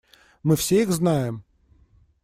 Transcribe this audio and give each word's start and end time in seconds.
Мы 0.41 0.55
все 0.55 0.81
их 0.81 0.91
знаем. 0.91 1.43